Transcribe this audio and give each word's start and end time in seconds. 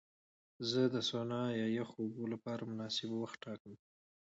زه 0.69 0.81
د 0.93 0.95
سونا 1.09 1.41
یا 1.59 1.67
یخو 1.79 1.97
اوبو 2.05 2.23
لپاره 2.33 2.61
مناسب 2.71 3.09
وخت 3.13 3.37
ټاکم. 3.45 3.73